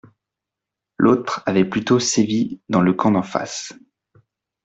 L’autre 0.97 1.43
avait 1.45 1.63
plutôt 1.63 1.99
sévi 1.99 2.59
dans 2.69 2.81
le 2.81 2.91
camp 2.93 3.11
d’en 3.11 3.21
face. 3.21 3.71